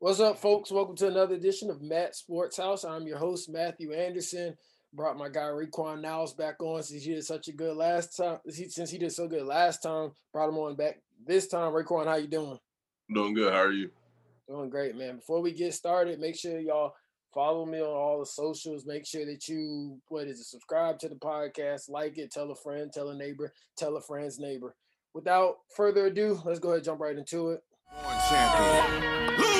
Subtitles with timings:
[0.00, 0.72] What's up, folks?
[0.72, 2.84] Welcome to another edition of Matt Sports House.
[2.84, 4.56] I'm your host, Matthew Anderson.
[4.94, 8.38] Brought my guy Raekwon Niles back on since he did such a good last time.
[8.48, 11.72] Since he did so good last time, brought him on back this time.
[11.72, 12.58] Raekwon, how you doing?
[13.12, 13.52] Doing good.
[13.52, 13.90] How are you?
[14.48, 15.16] Doing great, man.
[15.16, 16.94] Before we get started, make sure y'all
[17.34, 18.86] follow me on all the socials.
[18.86, 20.46] Make sure that you what is it?
[20.46, 24.38] Subscribe to the podcast, like it, tell a friend, tell a neighbor, tell a friend's
[24.38, 24.74] neighbor.
[25.12, 27.60] Without further ado, let's go ahead and jump right into it.
[28.02, 29.59] One Champion.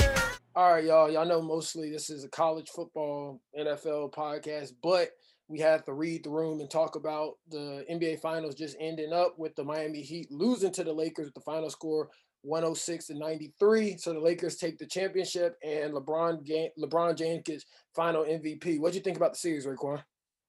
[0.61, 1.09] All right, y'all.
[1.09, 5.09] Y'all know mostly this is a college football NFL podcast, but
[5.47, 9.39] we have to read the room and talk about the NBA Finals just ending up
[9.39, 12.09] with the Miami Heat losing to the Lakers with the final score
[12.43, 13.97] 106 to 93.
[13.97, 18.79] So the Lakers take the championship and LeBron LeBron James gets final MVP.
[18.79, 20.03] What do you think about the series, Raekwon?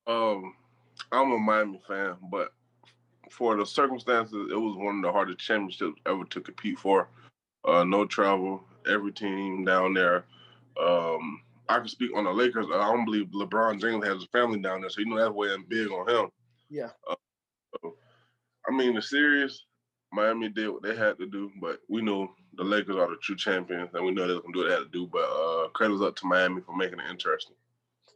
[0.06, 0.54] Um,
[1.10, 2.52] I'm a Miami fan, but
[3.30, 7.08] for the circumstances, it was one of the hardest championships ever to compete for.
[7.64, 10.24] Uh, no travel, every team down there.
[10.82, 12.66] Um, I can speak on the Lakers.
[12.72, 15.64] I don't believe LeBron James has a family down there, so you know that's weighing
[15.68, 16.30] big on him.
[16.68, 16.90] Yeah.
[17.08, 17.14] Uh,
[17.80, 17.94] so,
[18.68, 19.64] I mean, the series,
[20.12, 23.36] Miami did what they had to do, but we know the Lakers are the true
[23.36, 25.06] champions, and we know they can do what they had to do.
[25.06, 27.56] But uh, credits up to Miami for making it interesting.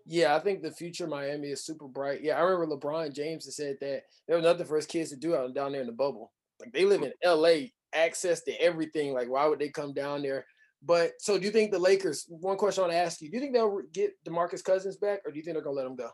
[0.05, 2.23] Yeah, I think the future Miami is super bright.
[2.23, 5.35] Yeah, I remember LeBron James said that there was nothing for his kids to do
[5.35, 6.33] out down there in the bubble.
[6.61, 9.13] Like they live in LA, access to everything.
[9.13, 10.47] Like, why would they come down there?
[10.83, 12.27] But so do you think the Lakers?
[12.29, 15.21] One question I want to ask you: Do you think they'll get Demarcus Cousins back,
[15.25, 16.11] or do you think they're gonna let him go?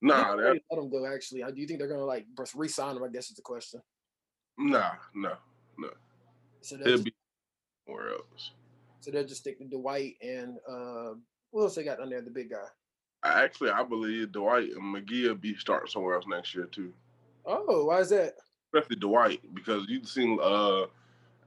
[0.00, 1.06] Nah, let him go.
[1.06, 3.02] Actually, do you think they're gonna like re-sign him?
[3.02, 3.80] I guess is the question.
[4.58, 5.34] Nah, no,
[5.78, 5.90] no.
[6.60, 7.14] So he'll just, be
[7.86, 8.52] somewhere else.
[9.00, 11.14] So they'll just stick to Dwight and uh,
[11.50, 12.20] what else they got on there?
[12.20, 12.66] The big guy.
[13.24, 16.92] Actually, I believe Dwight and McGee will be starting somewhere else next year too.
[17.46, 18.34] Oh, why is that?
[18.72, 20.86] Especially Dwight, because you've seen uh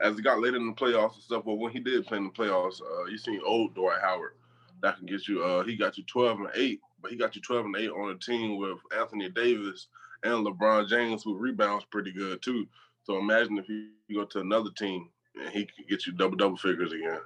[0.01, 2.25] as he got later in the playoffs and stuff, but when he did play in
[2.25, 4.33] the playoffs, uh, you seen old Dwight Howard
[4.81, 5.43] that can get you.
[5.43, 8.11] Uh, he got you twelve and eight, but he got you twelve and eight on
[8.11, 9.87] a team with Anthony Davis
[10.23, 12.67] and LeBron James, who rebounds pretty good too.
[13.03, 15.09] So imagine if you go to another team
[15.39, 17.19] and he could get you double double figures again.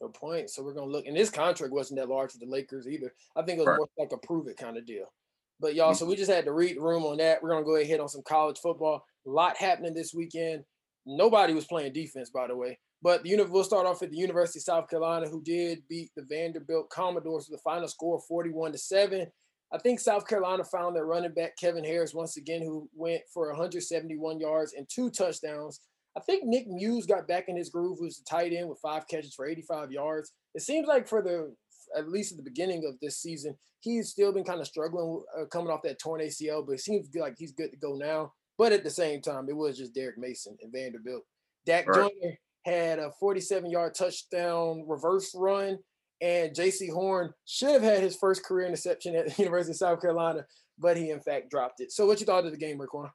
[0.00, 0.50] Good point.
[0.50, 3.14] So we're gonna look, and this contract wasn't that large for the Lakers either.
[3.34, 3.78] I think it was right.
[3.78, 5.12] more like a prove it kind of deal.
[5.58, 5.98] But y'all, mm-hmm.
[5.98, 7.42] so we just had to read the room on that.
[7.42, 9.06] We're gonna go ahead on some college football.
[9.26, 10.64] A lot happening this weekend.
[11.06, 12.78] Nobody was playing defense, by the way.
[13.02, 16.24] But the we'll start off at the University of South Carolina, who did beat the
[16.28, 19.26] Vanderbilt Commodores with a final score of 41 to 7.
[19.72, 23.48] I think South Carolina found their running back, Kevin Harris, once again, who went for
[23.48, 25.80] 171 yards and two touchdowns.
[26.16, 29.06] I think Nick Muse got back in his groove, who's the tight end with five
[29.08, 30.32] catches for 85 yards.
[30.54, 31.54] It seems like for the
[31.96, 35.44] at least at the beginning of this season, he's still been kind of struggling uh,
[35.46, 38.32] coming off that torn ACL, but it seems like he's good to go now.
[38.58, 41.24] But at the same time, it was just Derek Mason and Vanderbilt.
[41.66, 42.10] Dak right.
[42.22, 45.78] Joyner had a 47 yard touchdown reverse run,
[46.20, 50.00] and Jaycee Horn should have had his first career interception at the University of South
[50.00, 50.44] Carolina,
[50.78, 51.92] but he in fact dropped it.
[51.92, 53.10] So, what you thought of the game, Raekwon?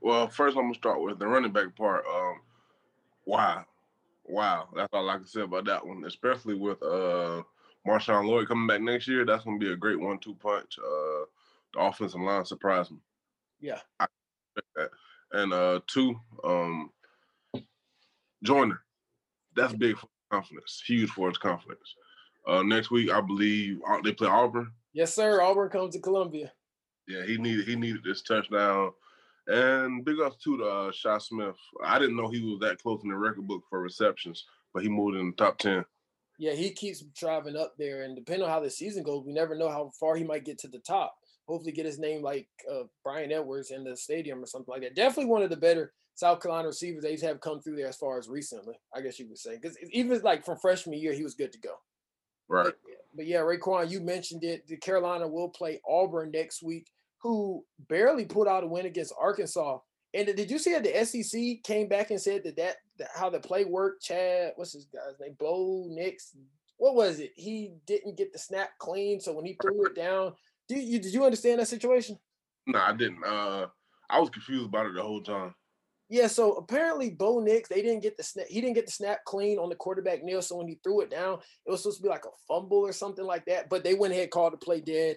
[0.00, 2.04] Well, first I'm gonna start with the running back part.
[2.06, 2.40] Um,
[3.24, 3.64] wow,
[4.24, 6.04] wow, that's all I can say about that one.
[6.04, 7.42] Especially with uh
[7.86, 10.78] Marshawn Lloyd coming back next year, that's gonna be a great one-two punch.
[10.78, 11.24] Uh,
[11.72, 12.98] the offensive line surprised me.
[13.60, 14.06] Yeah, I.
[15.32, 16.90] And uh, two, um,
[18.44, 18.80] Joyner.
[19.56, 20.82] That's big for confidence.
[20.86, 21.94] Huge for his confidence.
[22.46, 24.70] Uh, next week, I believe uh, they play Auburn.
[24.92, 25.40] Yes, sir.
[25.40, 26.52] Auburn comes to Columbia.
[27.08, 28.92] Yeah, he needed he needed this touchdown.
[29.46, 31.56] And big ups to uh, Shi Smith.
[31.84, 34.88] I didn't know he was that close in the record book for receptions, but he
[34.88, 35.84] moved in the top ten.
[36.38, 39.54] Yeah, he keeps driving up there, and depending on how the season goes, we never
[39.54, 41.14] know how far he might get to the top
[41.46, 44.94] hopefully get his name like uh, Bryan Edwards in the stadium or something like that.
[44.94, 48.18] Definitely one of the better South Carolina receivers they have come through there as far
[48.18, 49.56] as recently, I guess you would say.
[49.56, 51.74] Because even like from freshman year, he was good to go.
[52.48, 52.64] Right.
[52.64, 52.76] But,
[53.16, 54.66] but yeah, Raekwon, you mentioned it.
[54.66, 59.78] The Carolina will play Auburn next week, who barely put out a win against Arkansas.
[60.12, 63.28] And did you see that the SEC came back and said that that, that how
[63.28, 64.04] the play worked?
[64.04, 65.36] Chad, what's his guy's name?
[65.38, 66.36] Bo Nix.
[66.76, 67.32] What was it?
[67.34, 70.34] He didn't get the snap clean, so when he threw it down,
[70.68, 72.18] did you did you understand that situation?
[72.66, 73.22] No, I didn't.
[73.24, 73.66] Uh,
[74.08, 75.54] I was confused about it the whole time.
[76.10, 78.46] Yeah, so apparently Bo Nix, they didn't get the snap.
[78.48, 80.42] He didn't get the snap clean on the quarterback kneel.
[80.42, 82.92] So when he threw it down, it was supposed to be like a fumble or
[82.92, 83.68] something like that.
[83.70, 85.16] But they went ahead, called the play dead.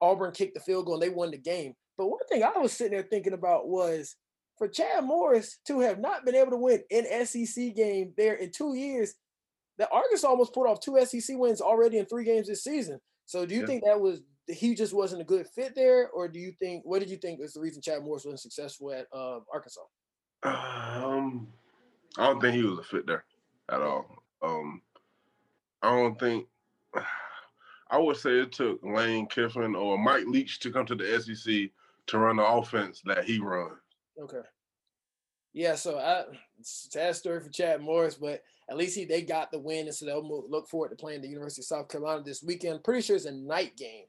[0.00, 1.74] Auburn kicked the field goal and they won the game.
[1.96, 4.16] But one thing I was sitting there thinking about was
[4.58, 8.50] for Chad Morris to have not been able to win an SEC game there in
[8.50, 9.14] two years,
[9.78, 13.00] that Arkansas almost pulled off two SEC wins already in three games this season.
[13.26, 13.66] So do you yeah.
[13.66, 17.00] think that was he just wasn't a good fit there, or do you think what
[17.00, 19.80] did you think was the reason Chad Morris wasn't successful at uh, Arkansas?
[20.42, 21.48] Um,
[22.18, 23.24] I don't think he was a fit there
[23.70, 24.06] at all.
[24.42, 24.82] Um,
[25.82, 26.46] I don't think.
[27.90, 31.70] I would say it took Lane Kiffin or Mike Leach to come to the SEC
[32.06, 33.78] to run the offense that he runs.
[34.20, 34.40] Okay.
[35.52, 36.24] Yeah, so I
[36.62, 40.06] sad story for Chad Morris, but at least he they got the win, and so
[40.06, 42.82] they'll look forward to playing the University of South Carolina this weekend.
[42.82, 44.06] Pretty sure it's a night game.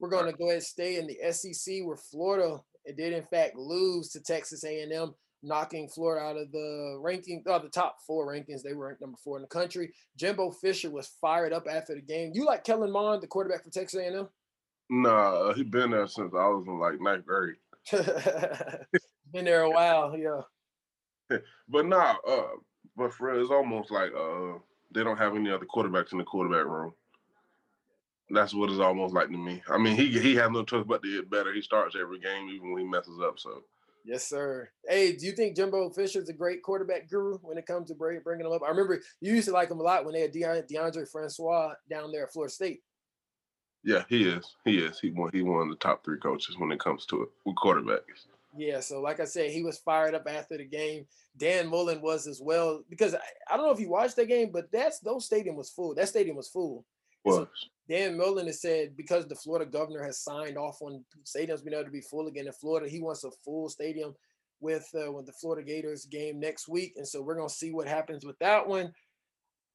[0.00, 2.60] We're going to go ahead and stay in the SEC where Florida
[2.96, 7.68] did in fact lose to Texas A&M, knocking Florida out of the ranking, oh, the
[7.68, 8.62] top four rankings.
[8.62, 9.92] They were ranked number four in the country.
[10.16, 12.32] Jimbo Fisher was fired up after the game.
[12.34, 14.28] You like Kellen Mond, the quarterback for Texas A&M?
[14.90, 17.56] Nah, he been there since I was in like ninth grade.
[19.32, 21.38] been there a while, yeah.
[21.68, 22.48] but nah, uh,
[22.96, 24.58] but for it's almost like uh,
[24.94, 26.92] they don't have any other quarterbacks in the quarterback room.
[28.30, 29.62] That's what it's almost like to me.
[29.68, 31.52] I mean, he he has no choice but to get better.
[31.52, 33.38] He starts every game, even when he messes up.
[33.38, 33.62] So.
[34.06, 34.68] Yes, sir.
[34.86, 38.46] Hey, do you think Jimbo Fisher's a great quarterback guru when it comes to bringing
[38.46, 38.62] him up?
[38.62, 42.12] I remember you used to like him a lot when they had Deondre Francois down
[42.12, 42.82] there at Florida State.
[43.82, 44.56] Yeah, he is.
[44.64, 44.98] He is.
[45.00, 45.30] He won.
[45.32, 48.26] He one of the top three coaches when it comes to it with quarterbacks.
[48.56, 51.06] Yeah, so like I said, he was fired up after the game.
[51.36, 54.50] Dan Mullen was as well because I, I don't know if you watched that game,
[54.52, 55.94] but that's those stadium was full.
[55.94, 56.84] That stadium was full.
[57.24, 57.48] Was.
[57.88, 61.84] Dan Mullen has said because the Florida governor has signed off on stadiums being able
[61.84, 64.14] to be full again in Florida, he wants a full stadium
[64.60, 67.86] with uh, with the Florida Gators game next week, and so we're gonna see what
[67.86, 68.92] happens with that one.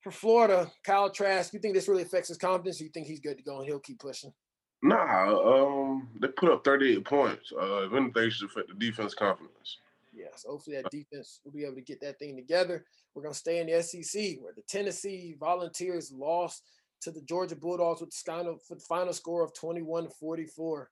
[0.01, 2.79] For Florida, Kyle Trask, you think this really affects his confidence?
[2.79, 4.33] You think he's good to go and he'll keep pushing?
[4.81, 7.51] Nah, um, they put up 38 points.
[7.51, 9.77] Uh, if anything, should affect the defense confidence.
[10.13, 12.85] Yes, hopefully that defense will be able to get that thing together.
[13.13, 16.63] We're gonna stay in the SEC where the Tennessee Volunteers lost
[17.01, 20.85] to the Georgia Bulldogs with the final, score of 21-44.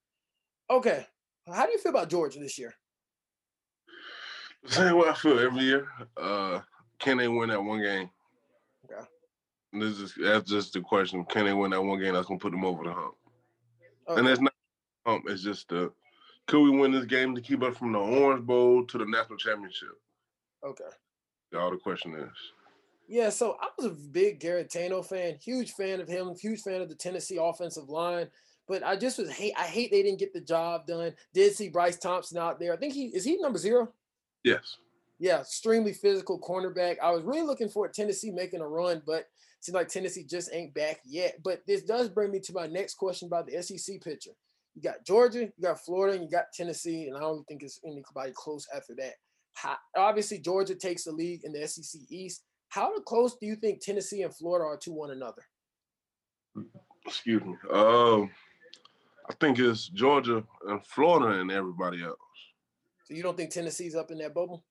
[0.69, 1.05] Okay,
[1.47, 2.73] how do you feel about Georgia this year?
[4.65, 5.87] Same way I feel every year.
[6.15, 6.59] Uh,
[6.99, 8.09] can they win that one game?
[8.85, 9.05] Okay.
[9.73, 11.25] This is that's just the question.
[11.25, 13.15] Can they win that one game that's gonna put them over the hump?
[14.09, 14.19] Okay.
[14.19, 14.53] And it's not
[15.05, 15.25] hump.
[15.27, 15.91] It's just the
[16.47, 19.37] could we win this game to keep us from the Orange Bowl to the national
[19.37, 19.89] championship?
[20.65, 20.85] Okay.
[21.55, 22.29] All the question is.
[23.07, 26.89] Yeah, so I was a big Guarantano fan, huge fan of him, huge fan of
[26.89, 28.27] the Tennessee offensive line.
[28.67, 29.53] But I just was hate.
[29.57, 31.13] I hate they didn't get the job done.
[31.33, 32.73] Did see Bryce Thompson out there.
[32.73, 33.93] I think he is he number zero.
[34.43, 34.77] Yes.
[35.19, 36.97] Yeah, extremely physical cornerback.
[37.01, 39.27] I was really looking for Tennessee making a run, but
[39.61, 41.41] seems like Tennessee just ain't back yet.
[41.43, 44.31] But this does bring me to my next question about the SEC picture.
[44.75, 47.79] You got Georgia, you got Florida, and you got Tennessee, and I don't think it's
[47.83, 49.13] anybody close after that.
[49.53, 52.43] How, obviously, Georgia takes the lead in the SEC East.
[52.69, 55.43] How close do you think Tennessee and Florida are to one another?
[57.05, 57.55] Excuse me.
[57.71, 58.29] Um,
[59.29, 62.17] I think it's Georgia and Florida and everybody else.
[63.05, 64.65] So you don't think Tennessee's up in that bubble?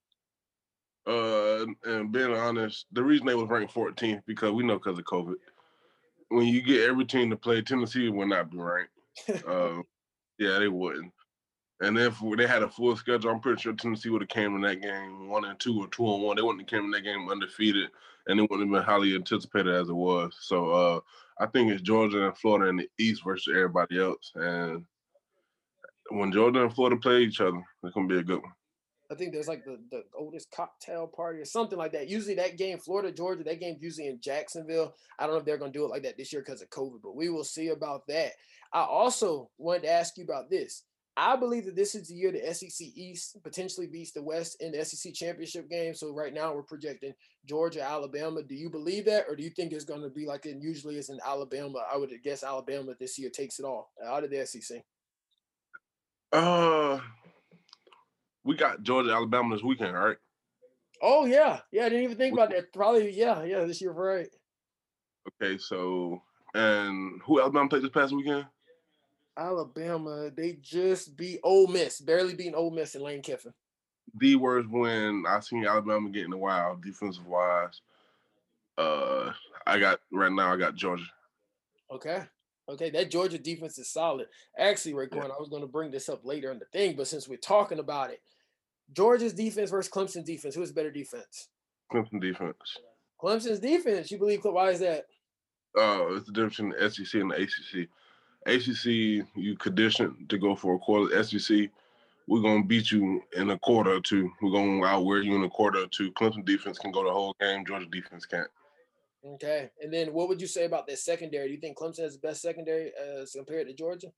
[1.07, 5.05] Uh, and being honest, the reason they was ranked 14th because we know because of
[5.05, 5.37] COVID.
[6.29, 8.91] When you get every team to play, Tennessee would not be ranked.
[9.49, 9.77] uh,
[10.39, 11.13] yeah, they wouldn't.
[11.81, 14.63] And if they had a full schedule, I'm pretty sure Tennessee would have came in
[14.63, 16.37] that game one and two or two and one.
[16.37, 17.91] They wouldn't have came in that game undefeated,
[18.27, 20.35] and it wouldn't have been highly anticipated as it was.
[20.41, 21.01] So uh,
[21.39, 24.33] I think it's Georgia and Florida in the East versus everybody else.
[24.35, 24.87] And
[26.11, 28.53] when Georgia and Florida play each other, it's gonna be a good one.
[29.11, 32.09] I think there's like the, the oldest cocktail party or something like that.
[32.09, 34.95] Usually that game, Florida, Georgia, that game's usually in Jacksonville.
[35.19, 37.03] I don't know if they're gonna do it like that this year because of COVID,
[37.03, 38.33] but we will see about that.
[38.73, 40.83] I also wanted to ask you about this.
[41.19, 44.73] I believe that this is the year the SEC East potentially beats the West in
[44.73, 45.95] the SEC championship game.
[45.95, 47.15] So right now we're projecting
[47.47, 48.43] Georgia, Alabama.
[48.43, 50.99] Do you believe that, or do you think it's going to be like it usually
[50.99, 51.79] is in Alabama?
[51.91, 54.83] I would guess Alabama this year takes it all out of the SEC.
[56.33, 56.99] Uh,
[58.45, 60.17] we got Georgia, Alabama this weekend, right?
[61.01, 61.87] Oh yeah, yeah.
[61.87, 62.73] I didn't even think about that.
[62.73, 63.65] Probably yeah, yeah.
[63.65, 64.29] This year, right?
[65.43, 66.23] Okay, so
[66.55, 68.47] and who Alabama played this past weekend?
[69.37, 73.53] Alabama, they just beat Ole Miss, barely beating Ole Miss and Lane Kiffin.
[74.19, 77.81] The worst when I seen Alabama getting the wild defensive wise.
[78.79, 79.33] Uh,
[79.67, 80.53] I got right now.
[80.53, 81.05] I got Georgia.
[81.91, 82.23] Okay,
[82.69, 84.27] okay, that Georgia defense is solid.
[84.59, 85.35] Actually, Raekwon, yeah.
[85.35, 87.79] I was going to bring this up later in the thing, but since we're talking
[87.79, 88.21] about it,
[88.93, 90.55] Georgia's defense versus Clemson defense.
[90.55, 91.49] Who is better defense?
[91.93, 92.79] Clemson defense.
[93.23, 94.11] Clemson's defense.
[94.11, 94.41] You believe?
[94.45, 95.07] Why is that?
[95.79, 97.89] Uh, it's the difference between the SEC and the ACC.
[98.47, 101.23] ACC, you conditioned to go for a quarter.
[101.25, 101.69] SEC,
[102.29, 104.31] we're gonna beat you in a quarter or two.
[104.41, 106.13] We're gonna outwear you in a quarter or two.
[106.13, 107.65] Clemson defense can go the whole game.
[107.67, 108.49] Georgia defense can't.
[109.25, 111.49] Okay, and then what would you say about that secondary?
[111.49, 114.09] Do you think Clemson has the best secondary as compared to Georgia?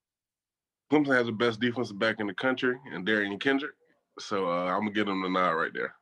[0.93, 3.73] Clemson has the best defensive back in the country, and Derion Kendrick.
[4.19, 5.95] So uh, I'm gonna give them the nod right there.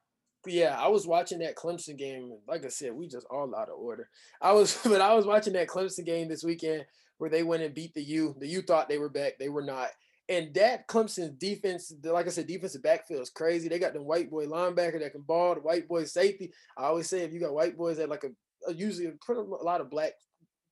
[0.47, 2.39] Yeah, I was watching that Clemson game.
[2.47, 4.09] Like I said, we just all out of order.
[4.41, 6.87] I was, but I was watching that Clemson game this weekend
[7.19, 8.35] where they went and beat the U.
[8.39, 9.89] The U thought they were back, they were not.
[10.29, 13.69] And that Clemson defense, like I said, defensive backfield is crazy.
[13.69, 16.53] They got the white boy linebacker that can ball, the white boy safety.
[16.77, 18.31] I always say if you got white boys that like a,
[18.69, 20.13] a usually a lot of black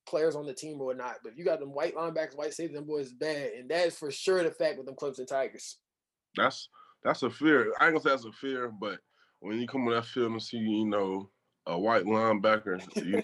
[0.09, 2.75] players on the team or not, but if you got them white linebackers, white safety,
[2.75, 5.79] them boys bad, and that is for sure the fact with them Clemson Tigers.
[6.37, 6.69] That's
[7.05, 7.73] that's a fear.
[7.79, 8.99] I ain't gonna say that's a fear, but
[9.39, 11.31] when you come on that field and see, you know,
[11.67, 13.23] a white linebacker, you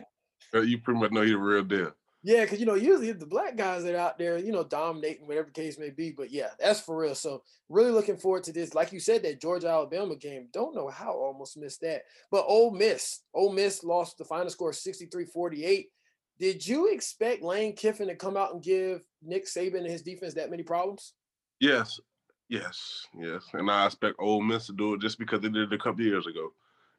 [0.62, 1.92] you pretty much know he's a real deal.
[2.22, 5.26] Yeah, because you know, usually the black guys that are out there, you know, dominating
[5.26, 6.10] whatever case may be.
[6.10, 7.14] But yeah, that's for real.
[7.14, 8.74] So really looking forward to this.
[8.74, 10.48] Like you said, that Georgia Alabama game.
[10.52, 12.02] Don't know how almost missed that.
[12.30, 15.86] But Ole Miss, Ole Miss lost the final score 63-48.
[16.38, 20.34] Did you expect Lane Kiffin to come out and give Nick Saban and his defense
[20.34, 21.14] that many problems?
[21.58, 22.00] Yes,
[22.48, 23.44] yes, yes.
[23.54, 26.02] And I expect Ole Miss to do it just because they did it a couple
[26.02, 26.52] years ago.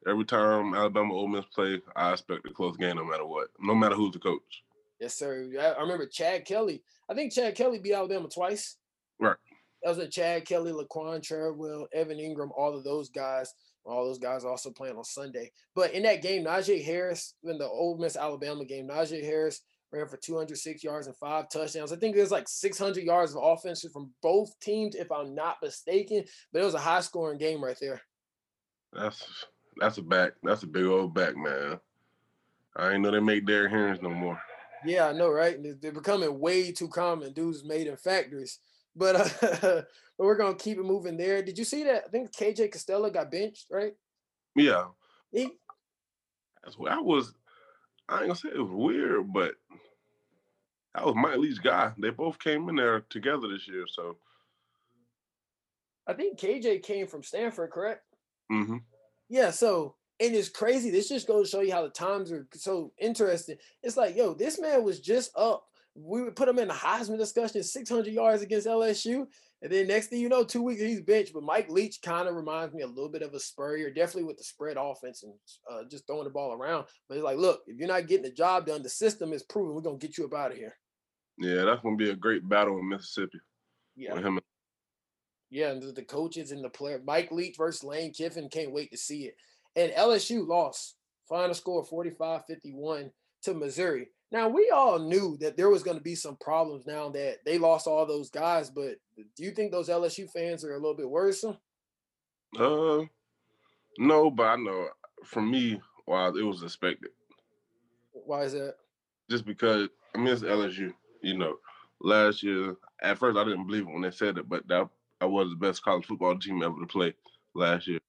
[0.06, 3.74] Every time Alabama Ole Miss play, I expect a close game no matter what, no
[3.74, 4.62] matter who's the coach.
[5.02, 5.48] Yes, sir.
[5.60, 6.84] I, remember Chad Kelly.
[7.10, 8.76] I think Chad Kelly beat Alabama twice.
[9.18, 9.34] Right.
[9.82, 13.52] That was a Chad Kelly, Laquan Treadwell, Evan Engram, all of those guys.
[13.84, 15.50] All those guys also playing on Sunday.
[15.74, 20.06] But in that game, Najee Harris, in the Ole Miss Alabama game, Najee Harris ran
[20.06, 21.92] for 206 yards and five touchdowns.
[21.92, 26.22] I think there's like 600 yards of offense from both teams, if I'm not mistaken.
[26.52, 28.00] But it was a high scoring game right there.
[28.92, 29.26] That's
[29.78, 30.34] that's a back.
[30.44, 31.80] That's a big old back, man.
[32.76, 34.40] I didn't know they make Derrick Henry no more.
[34.84, 35.56] Yeah, I know, right?
[35.80, 37.32] They're becoming way too common.
[37.32, 38.58] Dudes made in factories.
[38.94, 39.28] But uh,
[39.62, 39.86] but
[40.18, 41.42] we're gonna keep it moving there.
[41.42, 42.04] Did you see that?
[42.06, 43.94] I think KJ Costello got benched, right?
[44.54, 44.86] Yeah.
[45.30, 45.50] He,
[46.62, 47.32] That's what I was.
[48.08, 49.54] I ain't gonna say it was weird, but
[50.94, 51.92] that was Mike Leach guy.
[51.98, 54.16] They both came in there together this year, so.
[56.06, 58.02] I think KJ came from Stanford, correct?
[58.50, 58.78] Mm-hmm.
[59.28, 60.90] Yeah, so and it's crazy.
[60.90, 63.56] This just goes to show you how the times are so interesting.
[63.82, 65.64] It's like, yo, this man was just up.
[65.94, 69.26] We would put him in the Heisman discussion, 600 yards against LSU.
[69.60, 71.34] And then next thing you know, two weeks he's benched.
[71.34, 74.38] But Mike Leach kind of reminds me a little bit of a Spurrier, definitely with
[74.38, 75.34] the spread offense and
[75.70, 76.86] uh, just throwing the ball around.
[77.08, 79.74] But he's like, look, if you're not getting the job done, the system is proven.
[79.74, 80.74] We're gonna get you up out of here.
[81.38, 83.38] Yeah, that's gonna be a great battle in Mississippi.
[83.94, 84.14] Yeah.
[84.14, 84.40] With him
[85.52, 88.96] yeah, and the coaches and the player, Mike Leach versus Lane Kiffin, can't wait to
[88.96, 89.36] see it.
[89.76, 90.96] And LSU lost.
[91.28, 93.10] Final score 45 51
[93.42, 94.08] to Missouri.
[94.30, 97.58] Now, we all knew that there was going to be some problems now that they
[97.58, 101.08] lost all those guys, but do you think those LSU fans are a little bit
[101.08, 101.58] worrisome?
[102.58, 103.02] Uh,
[103.98, 104.88] no, but I know
[105.24, 107.10] for me, while it was expected.
[108.12, 108.74] Why is that?
[109.30, 110.92] Just because I mean it's LSU.
[111.22, 111.56] You know,
[112.00, 114.88] last year at first I didn't believe it when they said it, but that
[115.20, 117.14] I was the best college football team ever to play
[117.54, 118.00] last year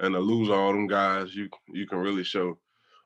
[0.00, 2.58] and to lose all them guys, you you can really show.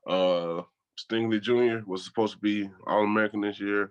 [0.06, 0.62] Uh,
[0.98, 1.84] Stingley Jr.
[1.86, 3.82] was supposed to be All American this year.
[3.82, 3.90] You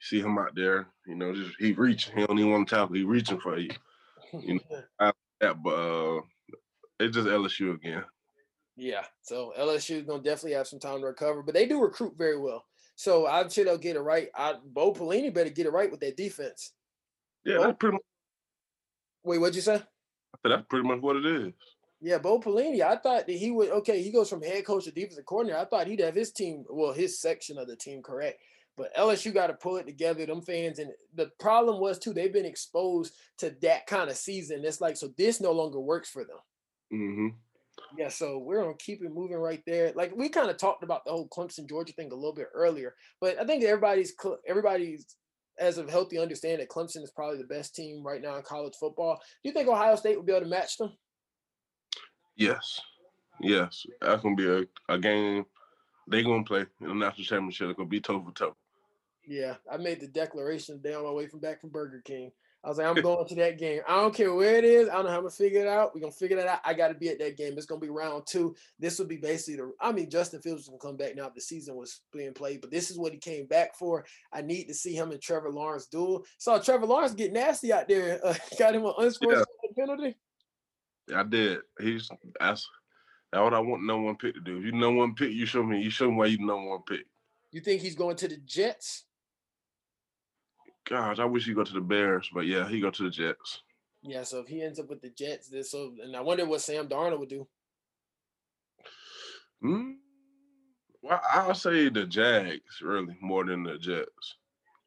[0.00, 2.16] see him out there, you know, just he reaching.
[2.16, 2.96] He don't even want to tackle.
[2.96, 3.70] He reaching for you.
[4.32, 6.20] You know, I, that, but uh,
[6.98, 8.04] it's just LSU again.
[8.76, 12.14] Yeah, so LSU is gonna definitely have some time to recover, but they do recruit
[12.16, 12.64] very well.
[12.96, 14.28] So I'm sure they'll get it right.
[14.34, 16.72] I, Bo Pelini better get it right with that defense.
[17.44, 18.02] Yeah, Bo, that's pretty much.
[19.24, 19.74] Wait, what'd you say?
[19.74, 21.52] I said that's pretty much what it is.
[22.04, 24.90] Yeah, Bo Pelini, I thought that he would okay, he goes from head coach to
[24.90, 25.60] defensive coordinator.
[25.60, 28.42] I thought he'd have his team, well, his section of the team correct.
[28.76, 30.80] But LSU got to pull it together, them fans.
[30.80, 34.64] And the problem was too, they've been exposed to that kind of season.
[34.64, 36.38] It's like, so this no longer works for them.
[36.92, 37.28] Mm-hmm.
[37.96, 39.92] Yeah, so we're gonna keep it moving right there.
[39.94, 42.96] Like we kind of talked about the whole Clemson Georgia thing a little bit earlier,
[43.20, 44.12] but I think everybody's
[44.46, 45.16] everybody's
[45.58, 48.74] as of healthy understand that Clemson is probably the best team right now in college
[48.80, 49.20] football.
[49.42, 50.92] Do you think Ohio State will be able to match them?
[52.36, 52.80] Yes,
[53.40, 55.44] yes, that's gonna be a, a game
[56.08, 57.70] they gonna play in the national championship.
[57.70, 58.56] It's gonna be toe for toe.
[59.26, 62.32] Yeah, I made the declaration today on my way from back from Burger King.
[62.64, 63.80] I was like, I'm going to that game.
[63.88, 64.88] I don't care where it is.
[64.88, 65.94] I don't know how I'm gonna figure it out.
[65.94, 66.60] We're gonna figure that out.
[66.64, 67.54] I gotta be at that game.
[67.56, 68.54] It's gonna be round two.
[68.78, 71.74] This will be basically the I mean, Justin Fields gonna come back now the season
[71.74, 74.04] was being played, but this is what he came back for.
[74.32, 76.24] I need to see him and Trevor Lawrence duel.
[76.38, 78.20] Saw Trevor Lawrence get nasty out there.
[78.24, 79.46] Uh, got him an unsportsmanlike
[79.76, 79.84] yeah.
[79.84, 80.16] penalty.
[81.14, 81.60] I did.
[81.80, 82.68] He's that's
[83.32, 84.58] that's what I want number one pick to do.
[84.58, 85.80] If you number one pick, you show me.
[85.80, 87.06] You show me why you number one pick.
[87.50, 89.04] You think he's going to the Jets?
[90.88, 93.62] Gosh, I wish he'd go to the Bears, but yeah, he go to the Jets.
[94.02, 96.60] Yeah, so if he ends up with the Jets, this so and I wonder what
[96.60, 97.46] Sam Darnold would do.
[99.60, 99.92] Hmm.
[101.02, 104.36] Well, I'll say the Jags really more than the Jets.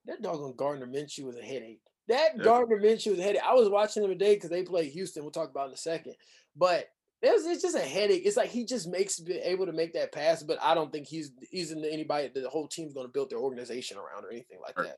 [0.06, 1.82] That doggone Gardner Minshew was a headache.
[2.08, 2.38] That.
[2.38, 3.42] Gardner Minshew was headed.
[3.44, 5.24] I was watching him today because they play Houston.
[5.24, 6.16] We'll talk about in a second.
[6.56, 6.88] But
[7.22, 8.24] it's, it's just a headache.
[8.26, 11.08] It's like he just makes be able to make that pass, but I don't think
[11.08, 14.60] he's he's in anybody the whole team's going to build their organization around or anything
[14.62, 14.88] like right.
[14.88, 14.98] that.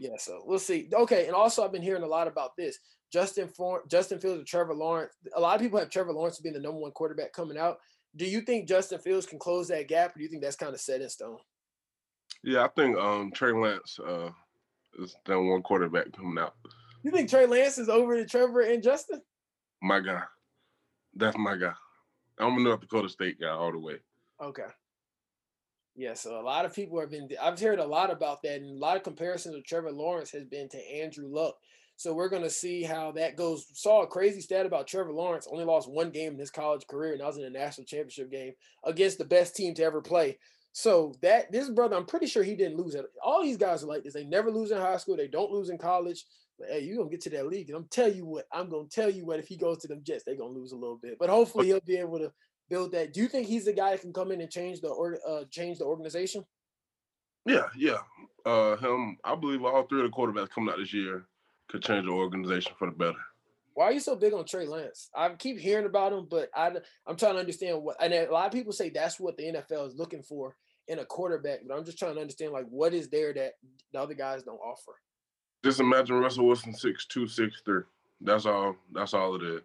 [0.00, 0.88] Yeah, so we'll see.
[0.92, 2.78] Okay, and also I've been hearing a lot about this.
[3.12, 5.12] Justin For- Justin Fields and Trevor Lawrence.
[5.34, 7.78] A lot of people have Trevor Lawrence being the number one quarterback coming out.
[8.16, 10.74] Do you think Justin Fields can close that gap, or do you think that's kind
[10.74, 11.38] of set in stone?
[12.42, 14.30] Yeah, I think um, Trey Lance uh,
[14.98, 16.54] is the one quarterback coming out.
[17.02, 19.22] You think Trey Lance is over to Trevor and Justin?
[19.82, 20.22] My guy.
[21.14, 21.72] That's my guy.
[22.38, 23.96] I'm a North Dakota State guy all the way.
[24.42, 24.66] Okay.
[25.94, 27.28] Yeah, so a lot of people have been.
[27.40, 30.44] I've heard a lot about that, and a lot of comparisons of Trevor Lawrence has
[30.44, 31.54] been to Andrew Luck.
[31.96, 33.66] So we're gonna see how that goes.
[33.72, 35.48] Saw a crazy stat about Trevor Lawrence.
[35.50, 38.30] Only lost one game in his college career, and that was in a national championship
[38.30, 38.52] game
[38.84, 40.38] against the best team to ever play.
[40.78, 43.06] So that this brother, I'm pretty sure he didn't lose it.
[43.24, 44.12] All these guys are like this.
[44.12, 45.16] They never lose in high school.
[45.16, 46.26] They don't lose in college.
[46.58, 48.86] But hey, you're gonna get to that league, and I'm tell you what, I'm gonna
[48.86, 49.38] tell you what.
[49.38, 51.18] If he goes to them Jets, they're gonna lose a little bit.
[51.18, 52.30] But hopefully, he'll be able to
[52.68, 53.14] build that.
[53.14, 55.44] Do you think he's the guy that can come in and change the or uh,
[55.50, 56.44] change the organization?
[57.46, 58.00] Yeah, yeah.
[58.44, 61.24] Uh, him, I believe all three of the quarterbacks coming out this year
[61.70, 63.16] could change the organization for the better.
[63.72, 65.08] Why are you so big on Trey Lance?
[65.14, 66.72] I keep hearing about him, but I,
[67.06, 67.96] I'm trying to understand what.
[67.98, 70.54] And a lot of people say that's what the NFL is looking for
[70.88, 73.54] in a quarterback, but I'm just trying to understand like what is there that
[73.92, 74.92] the other guys don't offer.
[75.64, 77.82] Just imagine Russell Wilson six two six three.
[78.20, 78.76] That's all.
[78.92, 79.62] That's all it is.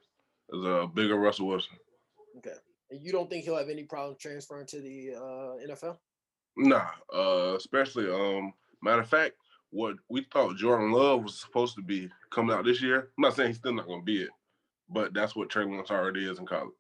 [0.50, 1.78] Is a bigger Russell Wilson.
[2.38, 2.56] Okay,
[2.90, 5.98] and you don't think he'll have any problem transferring to the uh, NFL?
[6.58, 8.54] Nah, uh, especially um.
[8.84, 9.36] Matter of fact,
[9.70, 13.10] what we thought Jordan Love was supposed to be coming out this year.
[13.17, 14.30] I'm not saying he's still not going to be it,
[14.89, 16.72] but that's what Trey Lance already is in college.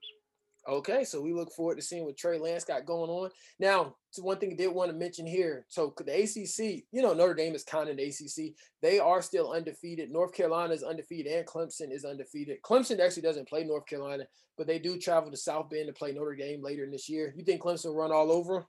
[0.69, 3.31] Okay, so we look forward to seeing what Trey Lance got going on.
[3.59, 5.65] Now, one thing I did want to mention here.
[5.69, 8.53] So the ACC, you know, Notre Dame is kind of the ACC.
[8.81, 10.11] They are still undefeated.
[10.11, 12.61] North Carolina is undefeated, and Clemson is undefeated.
[12.63, 16.11] Clemson actually doesn't play North Carolina, but they do travel to South Bend to play
[16.11, 17.33] Notre Dame later in this year.
[17.35, 18.67] You think Clemson will run all over?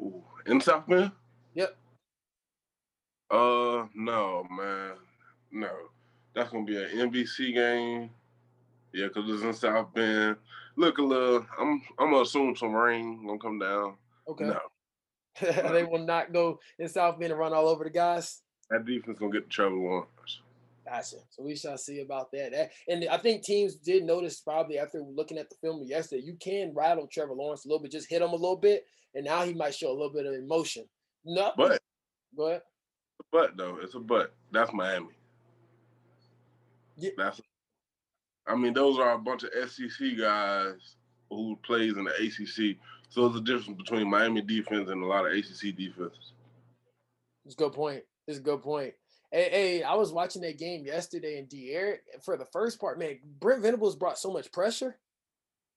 [0.00, 1.12] Ooh, in South Bend?
[1.54, 1.76] Yep.
[3.30, 4.94] Uh, no, man,
[5.52, 5.70] no.
[6.34, 8.10] That's gonna be an NBC game.
[8.92, 10.36] Yeah, cause it's in South Bend.
[10.76, 11.46] Look a little.
[11.58, 13.94] I'm I'm gonna assume some rain gonna come down.
[14.28, 14.46] Okay.
[14.46, 14.58] No.
[15.72, 18.42] they will not go in South Bend and run all over the guys.
[18.70, 20.40] That defense gonna get the Trevor Lawrence.
[20.84, 21.16] Gotcha.
[21.30, 22.70] So we shall see about that.
[22.88, 26.72] And I think teams did notice probably after looking at the film yesterday, you can
[26.74, 29.54] rattle Trevor Lawrence a little bit, just hit him a little bit, and now he
[29.54, 30.84] might show a little bit of emotion.
[31.24, 31.80] No, but
[32.36, 32.62] go ahead.
[33.30, 34.34] But though, it's a but.
[34.50, 35.14] That's Miami.
[36.96, 37.10] Yeah.
[37.16, 37.40] That's
[38.50, 40.96] I mean, those are a bunch of SEC guys
[41.30, 42.76] who plays in the ACC.
[43.08, 46.32] So there's a difference between Miami defense and a lot of ACC defenses.
[47.44, 48.02] It's a good point.
[48.26, 48.94] It's a good point.
[49.30, 53.20] Hey, hey, I was watching that game yesterday, and D'Eriq, for the first part, man,
[53.38, 54.96] Brent Venables brought so much pressure.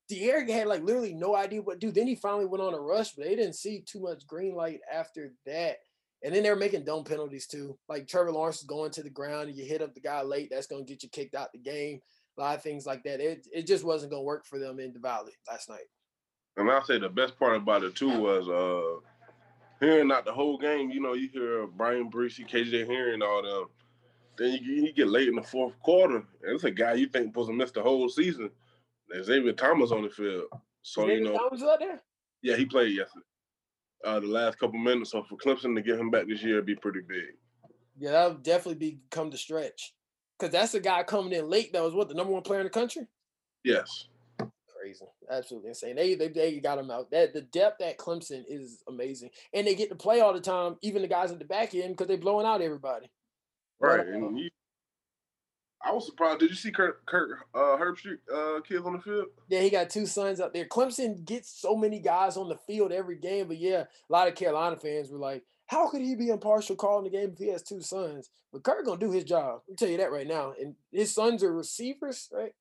[0.09, 1.91] D'Eriq had like literally no idea what to do.
[1.91, 4.79] Then he finally went on a rush, but they didn't see too much green light
[4.91, 5.77] after that.
[6.23, 7.77] And then they're making dumb penalties too.
[7.87, 10.49] Like Trevor Lawrence is going to the ground and you hit up the guy late,
[10.49, 12.01] that's going to get you kicked out the game.
[12.37, 13.19] A lot of things like that.
[13.19, 15.85] It, it just wasn't going to work for them in the Valley last night.
[16.57, 18.99] And I'll say the best part about it too was uh
[19.83, 20.91] hearing not the whole game.
[20.91, 23.69] You know, you hear Bryan Bresee, KJ Henry, and all them.
[24.37, 27.27] Then you, you get late in the fourth quarter, and it's a guy you think
[27.27, 28.49] supposed to miss the whole season.
[29.09, 30.45] There's Xavier Thomas on the field.
[30.81, 32.01] So Xavier you know, Thomas out there.
[32.41, 33.25] Yeah, he played yesterday
[34.03, 35.11] uh, the last couple minutes.
[35.11, 37.35] So for Clemson to get him back this year, would be pretty big.
[37.97, 39.93] Yeah, that would definitely be come the stretch.
[40.39, 42.65] Because that's a guy coming in late that was what the number one player in
[42.65, 43.07] the country.
[43.63, 44.07] Yes.
[44.83, 45.95] Crazy, absolutely insane.
[45.95, 47.09] They they, they got him out.
[47.11, 50.75] That the depth at Clemson is amazing, and they get to play all the time,
[50.81, 53.09] even the guys at the back end because they're blowing out everybody.
[53.79, 54.49] Right, uh, and you,
[55.83, 56.39] I was surprised.
[56.39, 59.27] Did you see Kurt, Kurt uh, Herbstreit uh, kids on the field?
[59.49, 60.65] Yeah, he got two sons out there.
[60.65, 64.35] Clemson gets so many guys on the field every game, but yeah, a lot of
[64.35, 65.43] Carolina fans were like,
[65.73, 68.85] "How could he be impartial calling the game if he has two sons?" But Kurt
[68.85, 69.61] gonna do his job.
[69.67, 70.53] I'll tell you that right now.
[70.59, 72.53] And his sons are receivers, right?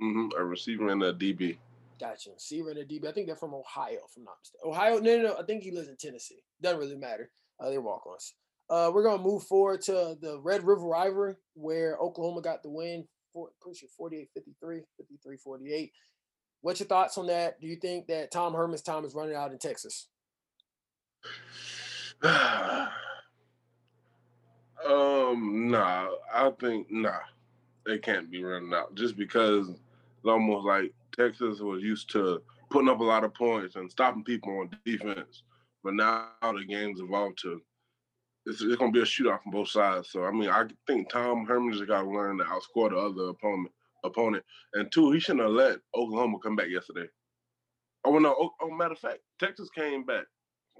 [0.00, 0.28] Mm-hmm.
[0.38, 1.58] A receiver and a DB.
[1.98, 2.30] Gotcha.
[2.30, 3.06] Receiver and a DB.
[3.06, 4.70] I think they're from Ohio, if I'm not mistaken.
[4.70, 4.98] Ohio?
[4.98, 5.36] No, no, no.
[5.38, 6.42] I think he lives in Tennessee.
[6.60, 7.30] Doesn't really matter.
[7.60, 8.34] Uh, they're walk-ons.
[8.70, 13.06] Uh, we're gonna move forward to the Red River rivalry, where Oklahoma got the win,
[13.34, 15.92] push it 48 53, 53 48.
[16.60, 17.60] What's your thoughts on that?
[17.60, 20.08] Do you think that Tom Herman's time is running out in Texas?
[22.24, 22.90] um,
[25.70, 27.18] nah, I think nah,
[27.84, 29.80] they can't be running out just because it's
[30.24, 34.58] almost like Texas was used to putting up a lot of points and stopping people
[34.58, 35.42] on defense,
[35.82, 37.60] but now the game's evolved to
[38.46, 40.10] it's, it's going to be a shootout from both sides.
[40.10, 43.30] So I mean, I think Tom Herman just got to learn to outscore the other
[43.30, 43.72] opponent.
[44.04, 47.06] Opponent, and two, he shouldn't have let Oklahoma come back yesterday.
[48.04, 48.34] Oh no.
[48.36, 50.24] Oh, oh matter of fact, Texas came back.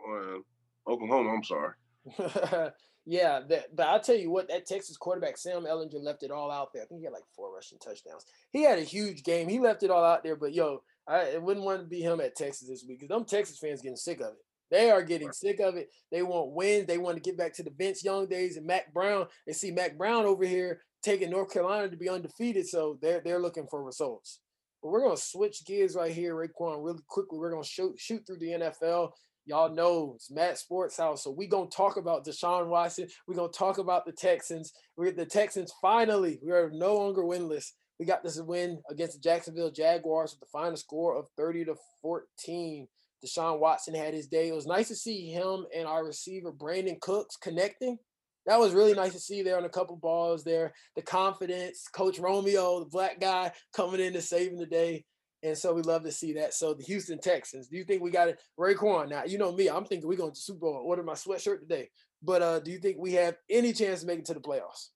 [0.04, 0.42] on
[0.88, 1.74] Oklahoma, I'm sorry.
[3.06, 6.50] yeah, that, but I'll tell you what, that Texas quarterback Sam Ehlinger left it all
[6.50, 6.82] out there.
[6.82, 8.24] I think he had like four rushing touchdowns.
[8.50, 9.48] He had a huge game.
[9.48, 10.36] He left it all out there.
[10.36, 13.58] But yo, I wouldn't want to be him at Texas this week because them Texas
[13.58, 14.44] fans getting sick of it.
[14.70, 15.34] They are getting right.
[15.34, 15.90] sick of it.
[16.10, 16.86] They want wins.
[16.86, 19.26] They want to get back to the Vince Young days and Mack Brown.
[19.46, 23.42] They see Mack Brown over here taking North Carolina to be undefeated, so they're they're
[23.42, 24.40] looking for results.
[24.82, 27.38] But we're gonna switch gears right here, Raekwon, really quickly.
[27.38, 29.10] We're gonna shoot shoot through the NFL.
[29.44, 33.08] Y'all know it's Matt Sports House, so we gonna talk about Deshaun Watson.
[33.26, 34.72] We're gonna talk about the Texans.
[34.96, 36.38] We're the Texans finally.
[36.44, 37.72] We are no longer winless.
[37.98, 41.74] We got this win against the Jacksonville Jaguars with the final score of 30 to
[42.02, 42.86] 14.
[43.24, 44.48] Deshaun Watson had his day.
[44.48, 47.98] It was nice to see him and our receiver Brandin Cooks connecting.
[48.46, 50.72] That was really nice to see there on a couple balls there.
[50.96, 55.04] The confidence, Coach Romeo, the black guy coming in to saving the day.
[55.42, 56.54] And so we love to see that.
[56.54, 58.40] So the Houston Texans, do you think we got it?
[58.58, 61.60] Raekwon, now you know me, I'm thinking we're going to Super Bowl order my sweatshirt
[61.60, 61.90] today.
[62.22, 64.90] But uh, do you think we have any chance to make it to the playoffs?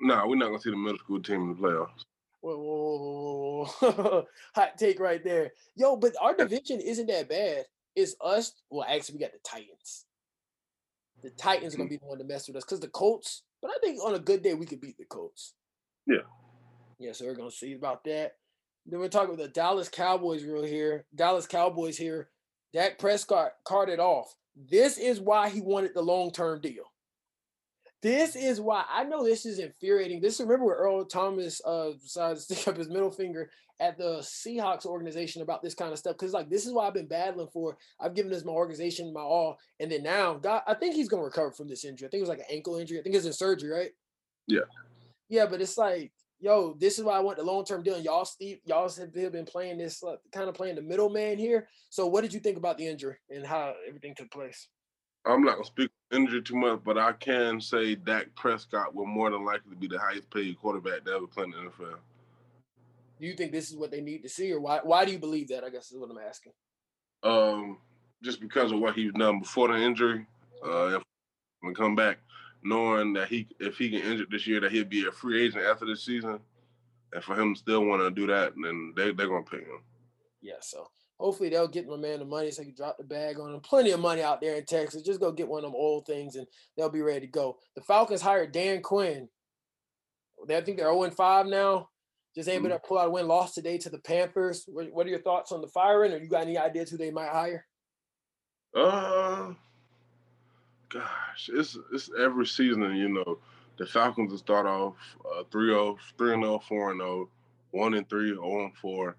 [0.00, 2.04] No, nah, we're not gonna see the middle school team in the playoffs.
[2.40, 5.52] Whoa, whoa, whoa, hot take right there.
[5.76, 7.64] Yo, but our division isn't that bad.
[7.96, 8.52] It's us.
[8.70, 10.06] Well, actually, we got the Titans.
[11.22, 11.90] The Titans are gonna mm.
[11.90, 13.42] be the one to mess with us because the Colts.
[13.60, 15.54] But I think on a good day we could beat the Colts.
[16.06, 16.18] Yeah.
[17.00, 18.36] Yeah, so we're gonna see about that.
[18.88, 21.04] Then we're talking about the Dallas Cowboys real here.
[21.14, 22.30] Dallas Cowboys here.
[22.72, 24.34] Dak Prescott carted off.
[24.56, 26.84] This is why he wanted the long-term deal.
[28.00, 30.20] This is why I know this is infuriating.
[30.20, 34.18] This remember where Earl Thomas uh decided to stick up his middle finger at the
[34.18, 36.16] Seahawks organization about this kind of stuff.
[36.16, 37.76] Cause like this is why I've been battling for.
[38.00, 39.58] I've given this my organization my all.
[39.80, 42.06] And then now God, I think he's gonna recover from this injury.
[42.06, 43.00] I think it was like an ankle injury.
[43.00, 43.90] I think it's in surgery, right?
[44.46, 44.60] Yeah.
[45.28, 47.94] Yeah, but it's like, yo, this is why I want the long-term deal.
[47.94, 51.68] And y'all Steve, y'all have been playing this uh, kind of playing the middleman here.
[51.90, 54.68] So what did you think about the injury and how everything took place?
[55.26, 59.30] I'm not gonna speak injury too much, but I can say Dak Prescott will more
[59.30, 61.98] than likely be the highest paid quarterback to ever play in the NFL.
[63.20, 64.80] Do you think this is what they need to see, or why?
[64.82, 65.64] Why do you believe that?
[65.64, 66.52] I guess is what I'm asking.
[67.24, 67.78] Um,
[68.22, 70.26] just because of what he's done before the injury.
[70.64, 71.02] Uh, if
[71.62, 72.18] we come back,
[72.68, 75.64] knowing that he, if he get injured this year, that he'll be a free agent
[75.64, 76.38] after this season,
[77.12, 79.82] and for him to still want to do that, then they they're gonna pay him.
[80.40, 80.60] Yeah.
[80.60, 83.54] So hopefully they'll get my man the money so he can drop the bag on
[83.54, 83.60] him.
[83.60, 85.02] Plenty of money out there in Texas.
[85.02, 87.58] Just go get one of them old things and they'll be ready to go.
[87.74, 89.28] The Falcons hired Dan Quinn.
[90.46, 91.88] They, I think they're 0 5 now.
[92.34, 92.74] Just able mm-hmm.
[92.74, 94.64] to pull out a win, loss today to the Panthers.
[94.68, 96.12] What, what are your thoughts on the firing?
[96.12, 97.66] Or you got any ideas who they might hire?
[98.76, 99.54] Uh,
[100.88, 103.38] gosh, it's it's every season, you know.
[103.78, 107.28] The Falcons will start off uh, 3 0, 3 0, 4 0,
[107.70, 109.16] 1 and 3, 0 and 4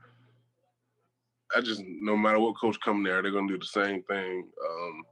[1.55, 4.47] I just no matter what coach come there, they're gonna do the same thing.
[4.69, 5.03] Um,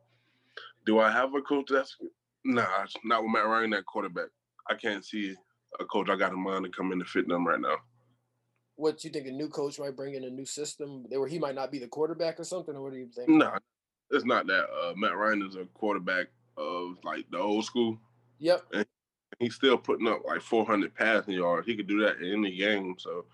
[0.85, 1.97] do I have a coach that's
[2.45, 2.65] nah,
[3.03, 4.27] not with Matt Ryan that quarterback.
[4.69, 5.35] I can't see
[5.79, 7.77] a coach I got in mind to come in to fit them right now.
[8.75, 11.55] What you think a new coach might bring in a new system where he might
[11.55, 13.29] not be the quarterback or something, or what do you think?
[13.29, 13.57] No, nah,
[14.11, 14.65] it's not that.
[14.69, 17.97] Uh, Matt Ryan is a quarterback of like the old school.
[18.39, 18.63] Yep.
[18.73, 18.85] And
[19.39, 21.67] he's still putting up like 400 passing yards.
[21.67, 22.95] He could do that in any game.
[22.97, 23.25] So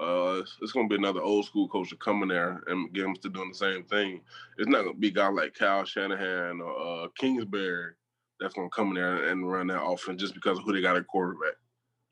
[0.00, 2.92] uh, it's, it's going to be another old school coach to come in there and
[2.92, 4.20] get him to doing the same thing.
[4.58, 7.92] It's not going to be a guy like Kyle Shanahan or uh, Kingsbury
[8.40, 10.80] that's going to come in there and run that offense just because of who they
[10.80, 11.54] got at quarterback.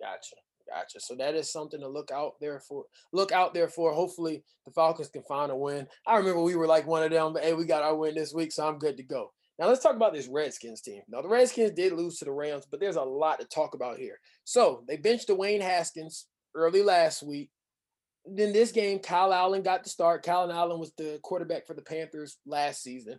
[0.01, 0.37] Gotcha.
[0.69, 1.01] Gotcha.
[1.01, 2.85] So that is something to look out there for.
[3.13, 3.93] Look out there for.
[3.93, 5.89] Hopefully the Falcons can find a win.
[6.07, 8.33] I remember we were like one of them, but hey, we got our win this
[8.33, 9.33] week, so I'm good to go.
[9.61, 11.03] Now let's talk about this Redskins team.
[11.09, 13.99] Now the Redskins did lose to the Rams, but there's a lot to talk about
[13.99, 14.19] here.
[14.45, 17.51] So they benched Dwayne Haskins early last week
[18.27, 20.23] then this game, Kyle Allen got the start.
[20.23, 23.19] Kyle Allen was the quarterback for the Panthers last season.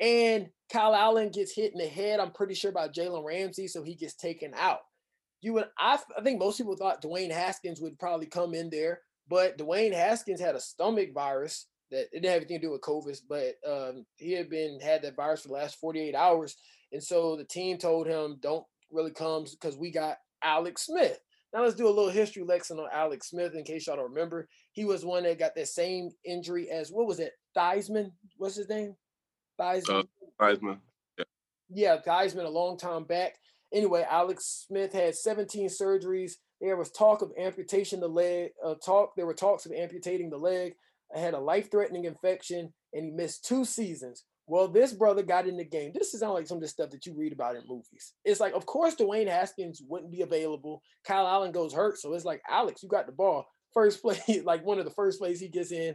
[0.00, 3.82] And Kyle Allen gets hit in the head, I'm pretty sure, by Jalen Ramsey, so
[3.82, 4.80] he gets taken out.
[5.40, 9.00] You would I, I think most people thought Dwayne Haskins would probably come in there,
[9.28, 12.80] but Dwayne Haskins had a stomach virus that it didn't have anything to do with
[12.80, 16.56] COVID, but um, he had been had that virus for the last 48 hours.
[16.92, 21.20] And so the team told him, don't really come because we got Alex Smith.
[21.52, 24.48] Now let's do a little history lesson on Alex Smith in case y'all don't remember.
[24.72, 27.32] He was one that got that same injury as what was it?
[27.56, 28.12] Theismann?
[28.38, 28.96] What's his name?
[29.60, 30.00] Theismann.
[30.00, 30.04] Uh,
[30.40, 30.78] Theismann.
[31.18, 31.24] Yeah.
[31.70, 33.34] yeah, Theismann a long time back.
[33.72, 36.32] Anyway, Alex Smith had 17 surgeries.
[36.60, 38.50] There was talk of amputation the leg.
[38.64, 39.14] Uh, talk.
[39.16, 40.74] There were talks of amputating the leg.
[41.14, 44.24] I had a life-threatening infection, and he missed two seasons.
[44.46, 45.92] Well, this brother got in the game.
[45.94, 48.14] This is not like some of the stuff that you read about in movies.
[48.24, 50.82] It's like, of course, Dwayne Haskins wouldn't be available.
[51.04, 53.46] Kyle Allen goes hurt, so it's like, Alex, you got the ball.
[53.72, 55.94] First play, like one of the first plays he gets in,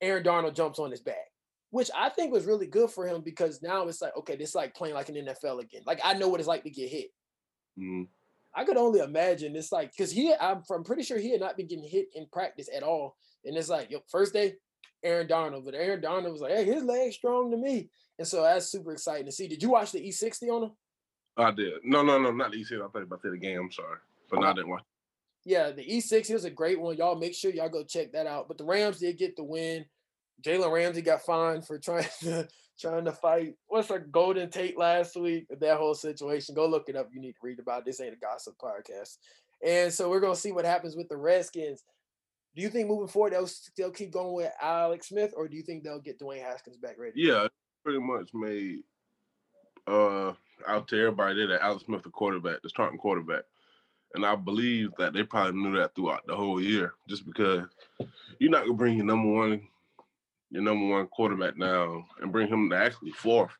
[0.00, 1.30] Aaron Donald jumps on his back,
[1.70, 4.54] which I think was really good for him because now it's like, okay, this is
[4.54, 5.82] like playing like an NFL again.
[5.86, 7.06] Like I know what it's like to get hit.
[7.78, 8.02] Mm-hmm.
[8.56, 11.56] I could only imagine it's like because he, I'm, I'm pretty sure he had not
[11.56, 14.54] been getting hit in practice at all, and it's like, yo, first day,
[15.02, 17.90] Aaron Donald, but Aaron Donald was like, hey, his leg's strong to me.
[18.18, 19.48] And so that's super exciting to see.
[19.48, 20.70] Did you watch the E60 on him?
[21.36, 21.74] I did.
[21.84, 22.76] No, no, no, not the E60.
[22.76, 23.60] I thought about that game.
[23.60, 23.98] I'm sorry.
[24.30, 24.54] But no, I uh-huh.
[24.54, 24.84] didn't watch.
[25.44, 26.96] Yeah, the E60 was a great one.
[26.96, 28.48] Y'all make sure y'all go check that out.
[28.48, 29.84] But the Rams did get the win.
[30.42, 32.48] Jalen Ramsey got fined for trying to
[32.80, 35.46] trying to fight what's a Golden Tate last week.
[35.60, 36.54] That whole situation.
[36.54, 37.10] Go look it up.
[37.12, 37.84] You need to read about it.
[37.86, 39.18] This ain't a gossip podcast.
[39.64, 41.84] And so we're gonna see what happens with the Redskins.
[42.54, 45.62] Do you think moving forward they'll still keep going with Alex Smith, or do you
[45.62, 47.20] think they'll get Dwayne Haskins back ready?
[47.20, 47.48] Yeah,
[47.82, 48.82] pretty much made
[49.86, 50.32] uh
[50.66, 53.42] out to everybody there that Alex Smith the quarterback, the starting quarterback.
[54.14, 57.64] And I believe that they probably knew that throughout the whole year, just because
[58.38, 59.66] you're not gonna bring your number one,
[60.50, 63.50] your number one quarterback now and bring him to actually fourth.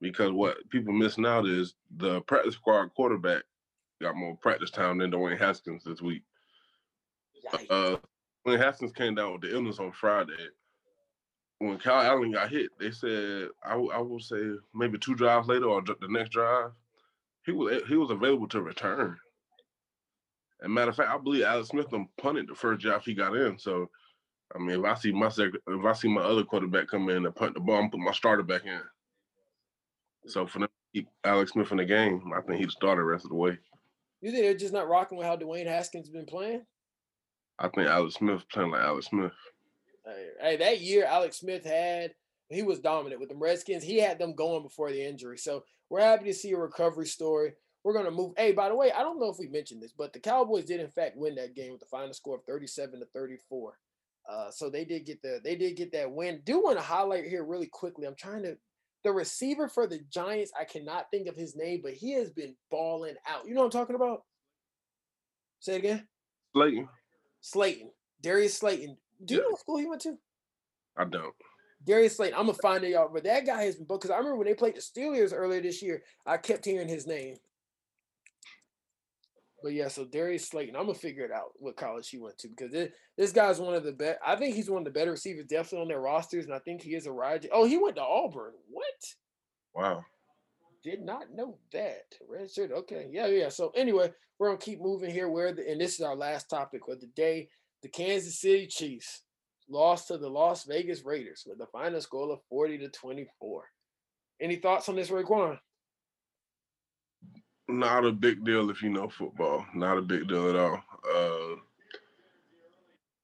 [0.00, 3.42] Because what people missing out is the practice squad quarterback
[4.00, 6.22] got more practice time than Dwayne Haskins this week.
[7.70, 7.96] Uh,
[8.44, 10.48] when Haskins came down with the illness on Friday,
[11.58, 15.66] when Kyle Allen got hit, they said I, I will say maybe two drives later
[15.66, 16.70] or the next drive,
[17.44, 19.16] he was he was available to return.
[20.60, 23.58] And matter of fact, I believe Alex Smith punted the first drive he got in.
[23.58, 23.90] So,
[24.54, 27.34] I mean, if I see my if I see my other quarterback come in and
[27.34, 28.80] punt the ball, I'm put my starter back in.
[30.26, 33.24] So for them keep Alex Smith in the game, I think he'd start the rest
[33.24, 33.58] of the way.
[34.20, 36.64] You think they're just not rocking with how Dwayne Haskins been playing?
[37.58, 39.32] I think Alex Smith playing like Alex Smith.
[40.40, 42.14] Hey, that year Alex Smith had
[42.50, 43.82] he was dominant with the Redskins.
[43.82, 45.38] He had them going before the injury.
[45.38, 47.52] So we're happy to see a recovery story.
[47.82, 48.32] We're gonna move.
[48.36, 50.80] Hey, by the way, I don't know if we mentioned this, but the Cowboys did
[50.80, 53.78] in fact win that game with the final score of 37 to 34.
[54.26, 56.40] Uh, so they did get the they did get that win.
[56.44, 58.06] Do want to highlight here really quickly.
[58.06, 58.56] I'm trying to
[59.04, 60.50] the receiver for the Giants.
[60.58, 63.46] I cannot think of his name, but he has been balling out.
[63.46, 64.22] You know what I'm talking about?
[65.60, 66.08] Say it again.
[66.54, 66.88] Slayton.
[67.44, 67.90] Slayton.
[68.22, 70.18] Darius Slayton do you know what school he went to?
[70.96, 71.34] I don't.
[71.84, 72.38] Darius Slayton.
[72.38, 73.12] I'm gonna find it out.
[73.12, 75.82] But that guy has been because I remember when they played the Steelers earlier this
[75.82, 77.36] year, I kept hearing his name.
[79.62, 82.48] But yeah, so Darius Slayton, I'm gonna figure it out what college he went to
[82.48, 84.18] because this, this guy's one of the best.
[84.24, 86.82] I think he's one of the better receivers, definitely on their rosters, and I think
[86.82, 87.48] he is a ride.
[87.52, 88.52] Oh, he went to Auburn.
[88.70, 88.84] What?
[89.74, 90.04] Wow.
[90.84, 92.14] Did not know that.
[92.28, 92.70] Red shirt.
[92.70, 93.08] Okay.
[93.10, 93.48] Yeah, yeah.
[93.48, 95.28] So anyway, we're gonna keep moving here.
[95.28, 97.48] Where the, and this is our last topic of the day
[97.82, 99.22] the Kansas City Chiefs
[99.68, 103.64] lost to the Las Vegas Raiders with a final score of 40 to 24.
[104.40, 105.58] Any thoughts on this, Raekwon?
[107.68, 109.64] Not a big deal if you know football.
[109.74, 110.82] Not a big deal at all.
[111.14, 111.56] Uh,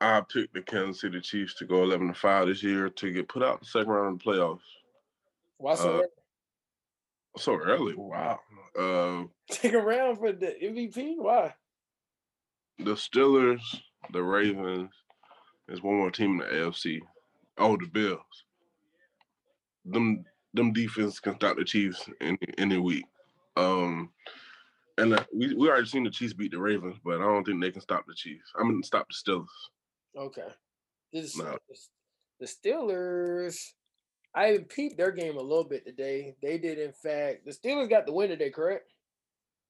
[0.00, 3.28] I picked the Kansas City Chiefs to go 11 to 5 this year to get
[3.28, 4.60] put out the second round of the playoffs.
[5.58, 6.02] Why so uh?
[7.36, 7.94] So early?
[7.96, 8.40] Wow.
[8.78, 11.14] Uh, Take a round for the MVP?
[11.18, 11.54] Why?
[12.78, 13.60] The Steelers
[14.12, 14.90] the Ravens.
[15.66, 17.00] There's one more team in the AFC.
[17.58, 18.20] Oh, the Bills.
[19.84, 23.04] Them them defense can stop the Chiefs any any week.
[23.56, 24.10] Um,
[24.98, 27.60] and uh, we we already seen the Chiefs beat the Ravens, but I don't think
[27.60, 28.50] they can stop the Chiefs.
[28.56, 29.46] I mean, gonna stop the Steelers.
[30.16, 30.48] Okay.
[31.12, 31.56] This no.
[32.40, 33.58] the Steelers.
[34.34, 36.36] I peeped their game a little bit today.
[36.42, 37.44] They did, in fact.
[37.44, 38.92] The Steelers got the win today, correct?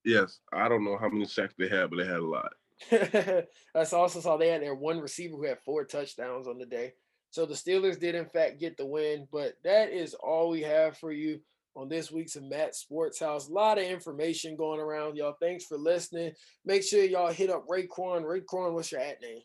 [0.05, 0.41] Yes.
[0.53, 2.53] I don't know how many sacks they had, but they had a lot.
[2.93, 6.93] I also saw they had their one receiver who had four touchdowns on the day.
[7.31, 10.97] So the Steelers did in fact get the win, but that is all we have
[10.97, 11.41] for you
[11.77, 13.49] on this week's Matt Sports House.
[13.49, 15.37] A lot of information going around, y'all.
[15.41, 16.33] Thanks for listening.
[16.65, 18.25] Make sure y'all hit up Raekwon.
[18.25, 19.43] Raekwon, what's your at name?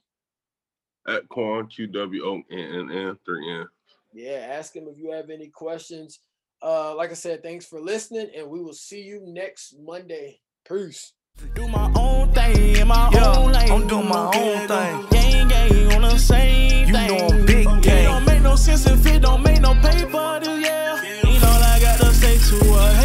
[1.08, 3.68] At Quan Q W O N N N three N
[4.16, 6.22] yeah, ask him if you have any questions.
[6.64, 10.40] Uh, like I said, thanks for listening, and we will see you next Monday.
[10.68, 11.14] Peace.
[11.54, 13.72] Do my own thing in my yeah, own lane.
[13.72, 15.06] I'm doing my own thing.
[15.10, 17.10] Gang, gang, on the same you thing.
[17.10, 17.84] You know I'm big gang.
[17.84, 21.02] It don't make no sense if it don't make no paper, yeah.
[21.24, 23.05] You know I gotta say to.